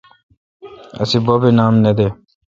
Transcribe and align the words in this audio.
اسی 1.01 1.17
بب 1.25 1.41
اے 1.47 1.51
نام 1.57 1.73
نہ 1.83 1.91
دے۔ 1.97 2.07